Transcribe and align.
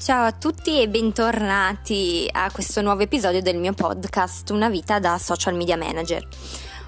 Ciao 0.00 0.24
a 0.24 0.32
tutti 0.32 0.80
e 0.80 0.88
bentornati 0.88 2.26
a 2.32 2.50
questo 2.50 2.80
nuovo 2.80 3.02
episodio 3.02 3.42
del 3.42 3.58
mio 3.58 3.74
podcast 3.74 4.48
Una 4.48 4.70
vita 4.70 4.98
da 4.98 5.18
social 5.18 5.54
media 5.54 5.76
manager. 5.76 6.26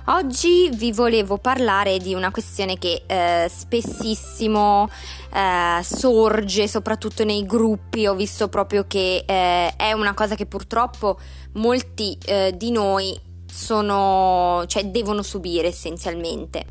Oggi 0.07 0.71
vi 0.73 0.93
volevo 0.93 1.37
parlare 1.37 1.99
di 1.99 2.15
una 2.15 2.31
questione 2.31 2.79
che 2.79 3.03
eh, 3.07 3.51
spessissimo 3.55 4.89
eh, 5.31 5.83
sorge, 5.83 6.67
soprattutto 6.67 7.23
nei 7.23 7.45
gruppi. 7.45 8.07
Ho 8.07 8.15
visto 8.15 8.49
proprio 8.49 8.87
che 8.87 9.25
eh, 9.27 9.77
è 9.77 9.93
una 9.93 10.15
cosa 10.15 10.35
che 10.35 10.47
purtroppo 10.47 11.21
molti 11.57 12.17
eh, 12.25 12.55
di 12.57 12.71
noi 12.71 13.15
sono, 13.47 14.65
cioè, 14.67 14.87
devono 14.87 15.23
subire 15.23 15.69
essenzialmente. 15.69 16.65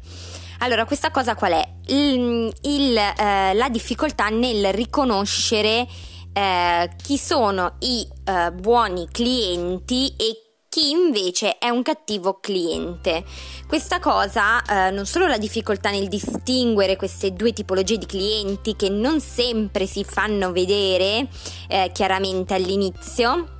Allora, 0.63 0.85
questa 0.85 1.11
cosa 1.11 1.35
qual 1.35 1.52
è? 1.53 1.73
Il, 1.88 2.52
il, 2.61 2.97
eh, 2.97 3.53
la 3.53 3.69
difficoltà 3.69 4.30
nel 4.30 4.73
riconoscere 4.73 5.88
eh, 6.34 6.90
chi 7.02 7.17
sono 7.17 7.76
i 7.80 8.08
eh, 8.26 8.52
buoni 8.52 9.08
clienti 9.12 10.13
e 10.17 10.52
chi 10.72 10.91
invece 10.91 11.58
è 11.58 11.67
un 11.67 11.81
cattivo 11.81 12.39
cliente. 12.39 13.26
Questa 13.67 13.99
cosa, 13.99 14.62
eh, 14.63 14.89
non 14.91 15.05
solo 15.05 15.27
la 15.27 15.38
difficoltà 15.38 15.89
nel 15.89 16.08
distinguere 16.08 16.95
queste 16.95 17.34
due 17.34 17.52
tipologie 17.52 17.98
di 17.98 18.05
clienti 18.05 18.77
che 18.77 18.88
non 18.88 19.20
sempre 19.20 19.86
si 19.86 20.05
fanno 20.05 20.53
vedere 20.53 21.27
eh, 21.67 21.91
chiaramente 21.94 22.53
all'inizio, 22.53 23.55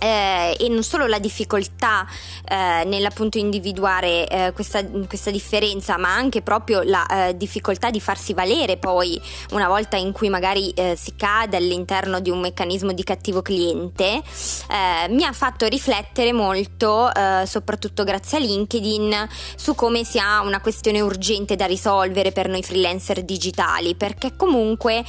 eh, 0.00 0.56
e 0.58 0.68
non 0.68 0.82
solo 0.82 1.06
la 1.06 1.18
difficoltà 1.18 2.06
eh, 2.48 2.84
nell'appunto 2.86 3.36
individuare 3.38 4.26
eh, 4.26 4.52
questa, 4.52 4.82
questa, 5.06 5.30
differenza, 5.30 5.98
ma 5.98 6.14
anche 6.14 6.40
proprio 6.40 6.82
la 6.82 7.06
eh, 7.06 7.36
difficoltà 7.36 7.90
di 7.90 8.00
farsi 8.00 8.32
valere 8.32 8.78
poi 8.78 9.20
una 9.50 9.68
volta 9.68 9.96
in 9.96 10.12
cui 10.12 10.30
magari 10.30 10.70
eh, 10.70 10.96
si 10.96 11.14
cade 11.16 11.58
all'interno 11.58 12.20
di 12.20 12.30
un 12.30 12.40
meccanismo 12.40 12.92
di 12.92 13.04
cattivo 13.04 13.42
cliente, 13.42 14.04
eh, 14.14 15.08
mi 15.10 15.24
ha 15.24 15.32
fatto 15.32 15.66
riflettere 15.66 16.32
molto, 16.32 17.10
soprattutto 17.44 18.04
grazie 18.04 18.38
a 18.38 18.40
LinkedIn, 18.40 19.28
su 19.56 19.74
come 19.74 20.04
sia 20.04 20.40
una 20.40 20.60
questione 20.60 21.00
urgente 21.00 21.56
da 21.56 21.66
risolvere 21.66 22.32
per 22.32 22.48
noi 22.48 22.62
freelancer 22.62 23.22
digitali, 23.22 23.94
perché 23.94 24.36
comunque 24.36 25.04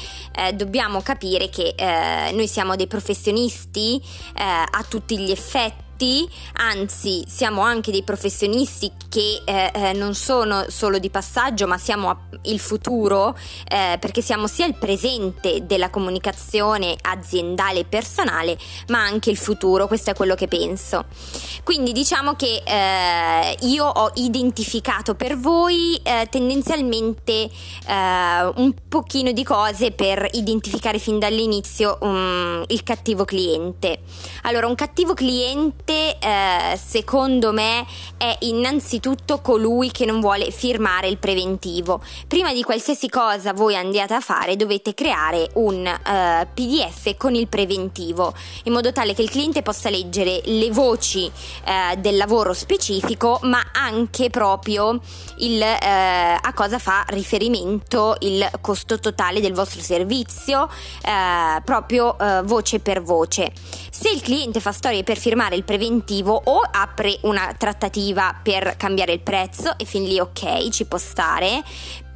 dobbiamo 0.54 1.02
capire 1.02 1.50
che 1.50 1.74
noi 2.34 2.48
siamo 2.48 2.76
dei 2.76 2.88
professionisti 2.88 4.02
a 4.82 4.84
tutti 4.84 5.20
gli 5.20 5.32
effetti 5.32 5.91
tutti, 6.02 6.28
anzi 6.54 7.24
siamo 7.28 7.62
anche 7.62 7.92
dei 7.92 8.02
professionisti 8.02 8.92
che 9.08 9.44
eh, 9.46 9.72
eh, 9.72 9.94
non 9.94 10.16
sono 10.16 10.66
solo 10.68 10.98
di 10.98 11.12
passaggio 11.12 11.68
ma 11.68 11.78
siamo 11.78 12.30
il 12.44 12.60
futuro 12.60 13.38
eh, 13.68 13.98
perché 14.00 14.22
siamo 14.24 14.48
sia 14.48 14.66
il 14.66 14.74
presente 14.74 15.68
della 15.68 15.92
comunicazione 15.92 16.96
aziendale 17.02 17.82
e 17.82 17.86
personale 17.86 18.58
ma 18.88 19.00
anche 19.00 19.30
il 19.30 19.38
futuro, 19.38 19.86
questo 19.86 20.10
è 20.10 20.16
quello 20.16 20.34
che 20.34 20.48
penso. 20.48 21.06
Quindi 21.64 21.92
diciamo 21.92 22.34
che 22.34 22.64
eh, 22.66 23.58
io 23.62 23.86
ho 23.86 24.12
identificato 24.16 25.14
per 25.14 25.38
voi 25.38 26.00
eh, 26.02 26.28
tendenzialmente 26.32 27.32
eh, 27.32 28.52
un 28.56 28.74
pochino 28.88 29.32
di 29.32 29.44
cose 29.44 29.92
per 29.92 30.28
identificare 30.32 30.98
fin 30.98 31.20
dall'inizio 31.20 31.98
um, 32.02 32.64
il 32.68 32.82
cattivo 32.84 33.26
cliente. 33.26 34.00
Allora, 34.44 34.66
un 34.66 34.76
cattivo 34.76 35.14
cliente 35.14 35.91
cliente, 35.92 36.18
eh, 36.20 36.78
secondo 36.78 37.52
me, 37.52 37.86
è 38.18 38.38
innanzitutto 38.42 39.42
colui 39.42 39.92
che 39.92 40.06
non 40.06 40.20
vuole 40.20 40.52
firmare 40.52 41.08
il 41.08 41.18
preventivo. 41.18 42.02
Prima 42.28 42.54
di 42.54 42.64
qualsiasi 42.64 43.10
cosa 43.10 43.54
voi 43.54 43.76
andiate 43.76 44.14
a 44.14 44.20
fare, 44.20 44.56
dovete 44.56 44.94
creare 44.94 45.50
un 45.56 45.86
eh, 45.86 46.48
PDF 46.54 47.16
con 47.18 47.36
il 47.36 47.48
preventivo, 47.48 48.34
in 48.64 48.74
modo 48.74 48.92
tale 48.92 49.14
che 49.14 49.22
il 49.22 49.30
cliente 49.30 49.62
possa 49.62 49.90
leggere 49.90 50.42
le 50.46 50.72
voci 50.72 51.26
eh, 51.26 51.98
del 51.98 52.16
lavoro 52.16 52.54
specifico, 52.54 53.40
ma 53.44 53.72
anche 53.74 54.30
proprio 54.30 55.00
il, 55.38 55.62
eh, 55.62 56.38
a 56.40 56.54
cosa 56.54 56.80
fa 56.80 57.04
riferimento 57.08 58.16
il 58.20 58.48
costo 58.62 59.00
totale 59.00 59.42
del 59.42 59.54
vostro 59.54 59.82
servizio, 59.82 60.70
eh, 61.04 61.62
proprio 61.64 62.18
eh, 62.18 62.42
voce 62.44 62.80
per 62.80 63.02
voce. 63.02 63.52
Se 63.90 64.10
il 64.10 64.22
cliente 64.22 64.60
fa 64.60 64.72
storie 64.72 65.04
per 65.04 65.18
firmare 65.18 65.56
il 65.56 65.64
preventivo 65.72 66.34
o 66.34 66.60
apre 66.70 67.18
una 67.22 67.56
trattativa 67.58 68.38
per 68.44 68.76
cambiare 68.76 69.14
il 69.14 69.22
prezzo 69.22 69.78
e 69.78 69.86
fin 69.86 70.04
lì 70.04 70.20
ok, 70.20 70.68
ci 70.68 70.84
può 70.84 70.98
stare 70.98 71.64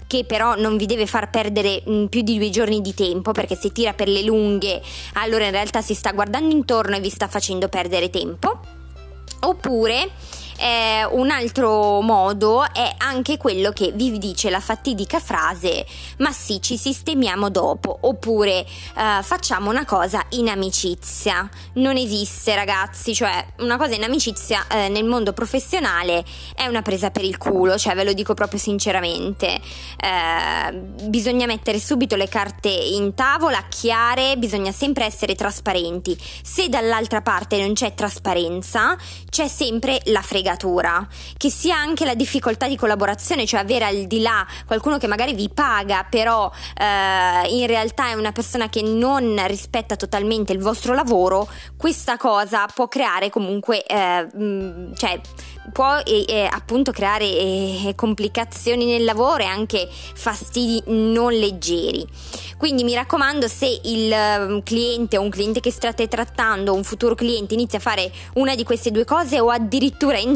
che 0.07 0.25
però 0.25 0.55
non 0.55 0.75
vi 0.75 0.85
deve 0.85 1.05
far 1.05 1.29
perdere 1.29 1.81
mm, 1.89 2.07
più 2.07 2.21
di 2.21 2.37
due 2.37 2.49
giorni 2.49 2.81
di 2.81 2.93
tempo 2.93 3.31
perché 3.31 3.55
se 3.55 3.71
tira 3.71 3.93
per 3.93 4.09
le 4.09 4.23
lunghe 4.23 4.81
allora 5.13 5.45
in 5.45 5.51
realtà 5.51 5.81
si 5.81 5.93
sta 5.93 6.11
guardando 6.11 6.53
intorno 6.53 6.97
e 6.97 6.99
vi 6.99 7.09
sta 7.09 7.29
facendo 7.29 7.69
perdere 7.69 8.09
tempo. 8.09 8.59
Oppure 9.39 10.11
eh, 10.65 11.05
un 11.11 11.29
altro 11.29 12.01
modo 12.01 12.63
è 12.73 12.95
anche 12.97 13.37
quello 13.37 13.71
che 13.71 13.91
vi 13.93 14.17
dice 14.17 14.49
la 14.49 14.59
fatidica 14.59 15.19
frase 15.19 15.85
ma 16.17 16.31
sì 16.31 16.59
ci 16.59 16.75
sistemiamo 16.75 17.49
dopo 17.49 17.95
oppure 18.01 18.61
eh, 18.61 19.21
facciamo 19.21 19.69
una 19.69 19.85
cosa 19.85 20.25
in 20.29 20.49
amicizia 20.49 21.47
non 21.73 21.97
esiste 21.97 22.55
ragazzi 22.55 23.13
cioè 23.13 23.45
una 23.59 23.77
cosa 23.77 23.93
in 23.93 24.03
amicizia 24.03 24.65
eh, 24.67 24.89
nel 24.89 25.05
mondo 25.05 25.33
professionale 25.33 26.25
è 26.55 26.65
una 26.65 26.81
presa 26.81 27.11
per 27.11 27.23
il 27.23 27.37
culo 27.37 27.77
cioè 27.77 27.93
ve 27.93 28.03
lo 28.03 28.13
dico 28.13 28.33
proprio 28.33 28.59
sinceramente. 28.59 29.59
Eh, 29.97 30.73
bisogna 31.03 31.45
mettere 31.45 31.79
subito 31.79 32.15
le 32.15 32.27
carte 32.27 32.69
in 32.69 33.13
tavola 33.13 33.63
chiare 33.69 34.37
bisogna 34.37 34.71
sempre 34.71 35.05
essere 35.05 35.35
trasparenti. 35.35 36.17
Se 36.41 36.69
dall'altra 36.69 37.21
parte 37.21 37.59
non 37.59 37.73
c'è 37.73 37.93
trasparenza 37.93 38.97
c'è 39.29 39.47
sempre 39.47 39.99
la 40.05 40.21
fregatura 40.21 40.54
fregatura, 40.55 41.07
che 41.37 41.49
sia 41.49 41.75
anche 41.75 42.05
la 42.05 42.15
difficoltà 42.15 42.67
di 42.67 42.77
collaborazione, 42.77 43.45
cioè 43.45 43.59
avere 43.59 43.85
al 43.85 44.05
di 44.05 44.21
là 44.21 44.45
qualcuno 44.65 44.97
che 44.97 45.07
magari 45.07 45.33
vi 45.33 45.49
paga, 45.49 46.05
però 46.09 46.49
eh, 46.77 47.49
in 47.49 47.67
realtà 47.67 48.09
è 48.09 48.13
una 48.13 48.31
persona 48.31 48.69
che 48.69 48.81
non 48.81 49.41
rispetta 49.47 49.95
totalmente 49.95 50.53
il 50.53 50.59
vostro 50.59 50.93
lavoro, 50.93 51.47
questa 51.77 52.17
cosa 52.17 52.65
può 52.73 52.87
creare 52.87 53.29
comunque, 53.29 53.83
eh, 53.85 54.27
cioè 54.95 55.21
può 55.71 55.99
eh, 56.05 56.47
appunto 56.49 56.91
creare 56.91 57.25
eh, 57.25 57.93
complicazioni 57.95 58.85
nel 58.85 59.03
lavoro 59.03 59.43
e 59.43 59.45
anche 59.45 59.87
fastidi 59.89 60.81
non 60.87 61.33
leggeri. 61.33 62.07
Quindi 62.57 62.83
mi 62.83 62.93
raccomando, 62.93 63.47
se 63.47 63.81
il 63.83 64.11
um, 64.11 64.63
cliente 64.63 65.17
o 65.17 65.21
un 65.21 65.29
cliente 65.29 65.59
che 65.59 65.71
state 65.71 66.07
trattando, 66.07 66.73
un 66.73 66.83
futuro 66.83 67.13
cliente, 67.13 67.53
inizia 67.53 67.79
a 67.79 67.81
fare 67.81 68.11
una 68.35 68.55
di 68.55 68.63
queste 68.63 68.91
due 68.91 69.03
cose 69.03 69.39
o 69.39 69.49
addirittura 69.49 70.17
entrambe, 70.17 70.34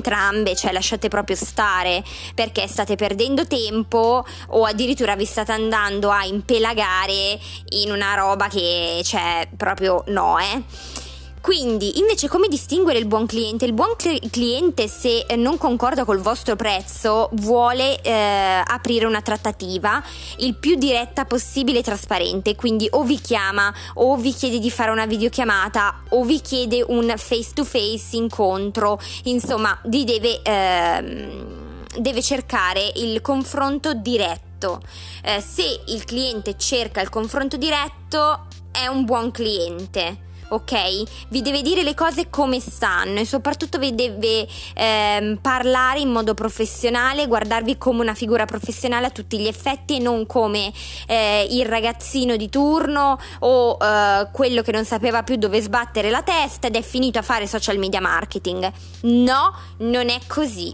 cioè 0.56 0.72
lasciate 0.72 1.08
proprio 1.08 1.36
stare 1.36 2.04
perché 2.34 2.68
state 2.68 2.96
perdendo 2.96 3.46
tempo 3.48 4.26
o 4.48 4.66
addirittura 4.66 5.16
vi 5.16 5.26
state 5.26 5.52
andando 5.52 6.10
a 6.10 6.26
impelagare 6.26 7.40
in 7.70 7.92
una 7.92 8.16
roba 8.16 8.48
che 8.48 9.02
cioè 9.04 9.48
proprio 9.56 10.04
no, 10.08 10.38
eh. 10.40 11.08
Quindi, 11.42 12.00
invece, 12.00 12.28
come 12.28 12.50
distinguere 12.50 13.00
il 13.00 13.06
buon 13.06 13.26
cliente? 13.26 13.64
Il 13.64 13.72
buon 13.72 13.96
cl- 13.96 14.30
cliente, 14.30 14.90
se 14.90 15.26
non 15.38 15.58
concorda 15.58 16.04
col 16.04 16.20
vostro 16.20 16.58
prezzo, 16.58 17.30
vuole 17.34 18.02
eh, 18.02 18.62
aprire 18.64 19.06
una 19.06 19.22
trattativa 19.22 20.04
il 20.40 20.56
più 20.56 20.76
diretta 20.76 21.24
possibile 21.24 21.80
e 21.80 21.84
trasparente. 21.84 22.56
Quindi, 22.56 22.88
o 22.92 23.04
vi 23.04 23.20
chiama, 23.22 23.74
o 23.96 24.18
vi 24.18 24.34
chiede 24.34 24.60
di 24.60 24.70
fare 24.70 24.92
una 24.92 25.06
videochiamata, 25.06 26.02
o 26.10 26.24
vi 26.26 26.42
chiede 26.42 26.84
un 26.86 27.14
face 27.16 27.52
to 27.54 27.64
face 27.64 28.18
incontro. 28.18 29.00
Insomma, 29.24 29.80
vi 29.86 30.04
deve, 30.04 30.42
ehm, 30.44 31.86
deve 31.98 32.22
cercare 32.22 32.92
il 32.96 33.22
confronto 33.22 33.94
diretto. 33.94 34.82
Eh, 35.24 35.40
se 35.40 35.84
il 35.88 36.04
cliente 36.04 36.58
cerca 36.58 37.00
il 37.00 37.10
confronto 37.10 37.56
diretto, 37.56 38.48
è 38.72 38.88
un 38.88 39.06
buon 39.06 39.32
cliente 39.32 40.28
ok? 40.50 41.28
Vi 41.30 41.42
deve 41.42 41.62
dire 41.62 41.84
le 41.84 41.94
cose 41.94 42.30
come 42.30 42.60
stanno 42.60 43.20
e 43.20 43.26
soprattutto 43.26 43.78
vi 43.78 43.94
deve 43.96 44.48
ehm, 44.76 45.38
parlare 45.42 46.00
in 46.00 46.10
modo 46.10 46.34
professionale, 46.34 47.28
guardarvi 47.28 47.78
come 47.78 48.02
una 48.02 48.14
figura 48.14 48.46
professionale 48.46 49.08
a 49.08 49.10
tutti 49.10 49.40
gli 49.40 49.48
effetti 49.48 49.98
e 49.98 50.00
non 50.00 50.26
come 50.26 50.72
eh, 51.08 51.48
il 51.50 51.66
ragazzino 51.66 52.36
di 52.36 52.50
turno 52.50 53.18
o 53.40 53.78
eh, 53.82 54.28
quello 54.32 54.62
che 54.62 54.72
non 54.72 54.86
sapeva 54.86 55.24
più 55.24 55.36
dove 55.36 55.62
sbattere 55.62 56.10
la 56.10 56.22
testa 56.22 56.68
ed 56.68 56.76
è 56.76 56.82
finito 56.82 57.20
a 57.20 57.24
fare 57.24 57.48
social 57.48 57.78
media 57.78 58.02
marketing. 58.02 58.72
No, 59.02 59.54
non 59.78 60.10
è 60.10 60.20
così. 60.28 60.74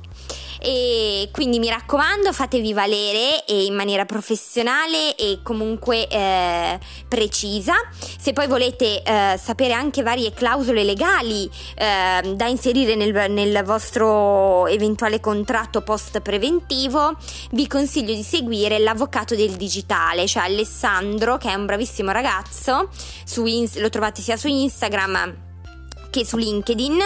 E 0.60 1.30
quindi 1.32 1.60
mi 1.60 1.70
raccomando 1.70 2.32
fatevi 2.34 2.74
valere 2.74 3.44
in 3.48 3.74
maniera 3.76 4.06
professionale 4.06 5.16
e 5.16 5.40
comunque 5.44 6.08
eh, 6.08 6.80
precisa. 7.08 7.74
Se 8.18 8.34
poi 8.34 8.48
volete 8.48 9.02
eh, 9.02 9.40
sapere 9.42 9.74
anche 9.74 10.04
varie 10.04 10.34
clausole 10.34 10.84
legali 10.84 11.50
eh, 11.76 12.34
da 12.36 12.48
inserire 12.48 12.96
nel, 12.96 13.32
nel 13.32 13.64
vostro 13.64 14.68
eventuale 14.68 15.20
contratto 15.20 15.82
post 15.82 16.20
preventivo, 16.22 17.16
vi 17.52 17.68
consiglio 17.68 18.14
di 18.14 18.24
seguire 18.24 18.80
l'avvocato 18.80 19.36
del 19.36 19.52
digitale, 19.52 20.28
cioè 20.28 20.44
Alessandro, 20.44 21.38
che 21.38 21.50
è 21.50 21.54
un 21.54 21.66
bravissimo 21.66 22.12
ragazzo, 22.12 22.90
su 23.26 23.46
in- 23.46 23.70
lo 23.76 23.90
trovate 23.90 24.22
sia 24.22 24.38
su 24.38 24.48
Instagram 24.48 25.44
che 26.10 26.26
su 26.26 26.38
LinkedIn 26.38 27.00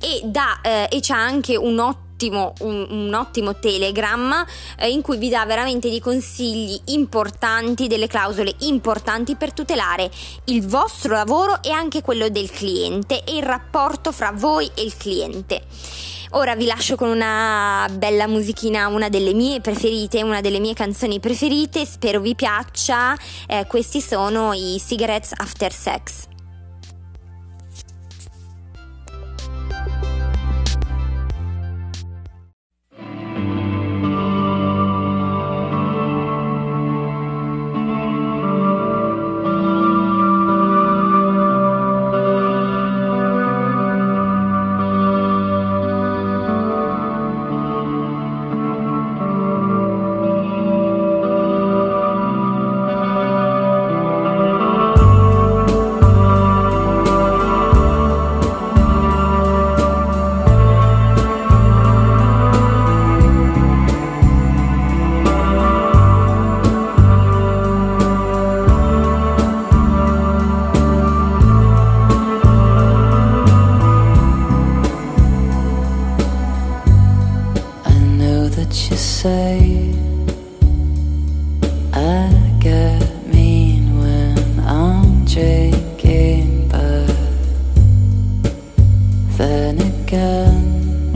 e, 0.00 0.20
da, 0.24 0.60
eh, 0.62 0.88
e 0.90 0.98
c'ha 1.00 1.16
anche 1.16 1.56
un 1.56 1.78
ottimo 1.78 2.08
ottimo, 2.20 2.52
un, 2.60 2.86
un 2.90 3.14
ottimo 3.14 3.56
Telegram 3.56 4.44
eh, 4.78 4.90
in 4.90 5.00
cui 5.00 5.16
vi 5.16 5.30
dà 5.30 5.46
veramente 5.46 5.88
dei 5.88 6.00
consigli 6.00 6.78
importanti, 6.86 7.86
delle 7.86 8.06
clausole 8.06 8.54
importanti 8.60 9.36
per 9.36 9.54
tutelare 9.54 10.10
il 10.44 10.66
vostro 10.66 11.14
lavoro 11.14 11.62
e 11.62 11.70
anche 11.70 12.02
quello 12.02 12.28
del 12.28 12.50
cliente 12.50 13.24
e 13.24 13.36
il 13.36 13.42
rapporto 13.42 14.12
fra 14.12 14.32
voi 14.34 14.70
e 14.74 14.82
il 14.82 14.96
cliente. 14.96 15.62
Ora 16.32 16.54
vi 16.54 16.66
lascio 16.66 16.94
con 16.94 17.08
una 17.08 17.88
bella 17.90 18.28
musichina, 18.28 18.86
una 18.86 19.08
delle 19.08 19.32
mie 19.32 19.60
preferite, 19.60 20.22
una 20.22 20.40
delle 20.40 20.60
mie 20.60 20.74
canzoni 20.74 21.18
preferite, 21.18 21.84
spero 21.84 22.20
vi 22.20 22.36
piaccia. 22.36 23.16
Eh, 23.48 23.66
questi 23.66 24.00
sono 24.00 24.52
i 24.52 24.80
Cigarettes 24.84 25.32
After 25.36 25.72
Sex. 25.72 26.29
what 78.70 78.88
you 78.88 78.96
say. 78.96 79.92
I 81.92 82.54
get 82.60 83.26
mean 83.26 83.98
when 83.98 84.60
I'm 84.60 85.24
drinking, 85.24 86.68
but 86.68 87.10
then 89.36 89.80
again, 89.80 91.12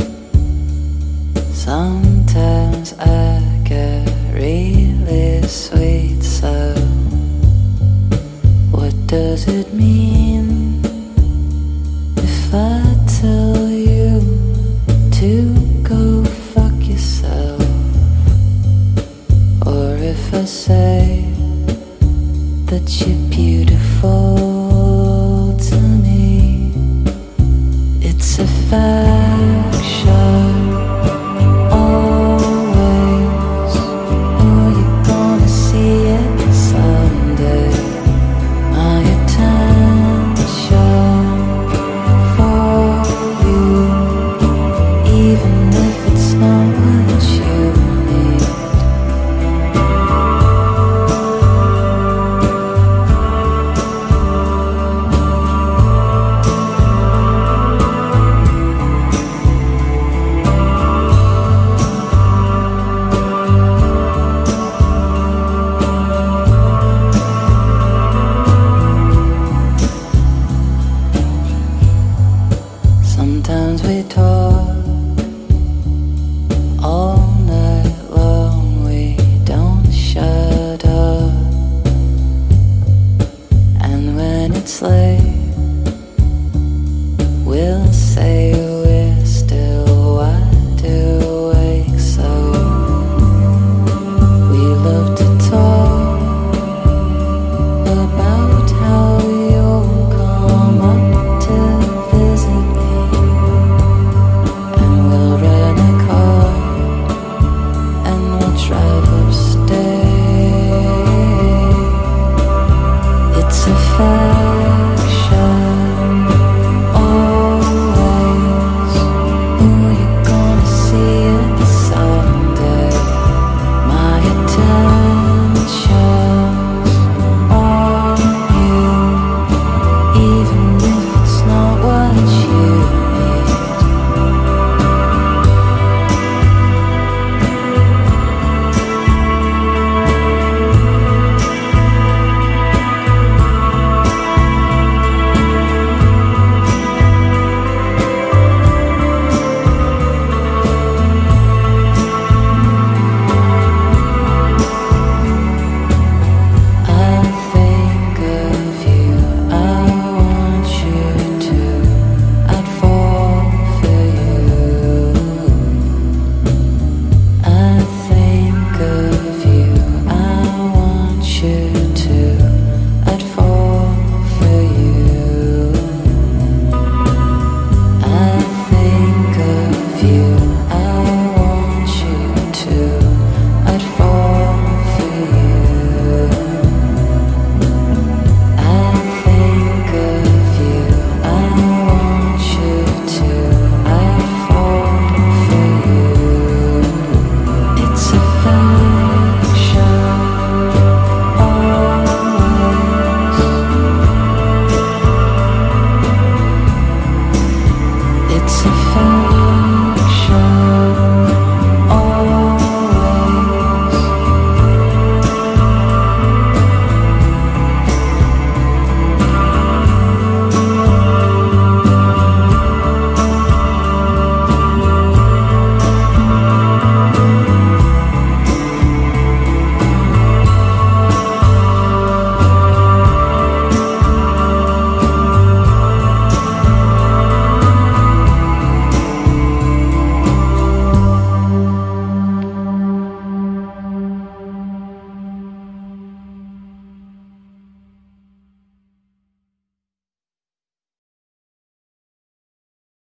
sometimes 1.52 2.92
I 2.98 3.40
get 3.62 4.10
really 4.32 5.46
sweet. 5.46 6.24
So, 6.24 6.74
what 8.72 8.94
does 9.06 9.46
it 9.46 9.72
mean? 9.72 10.43
besar 28.74 29.13